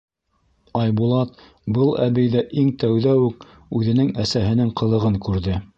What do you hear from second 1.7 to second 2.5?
был әбейҙә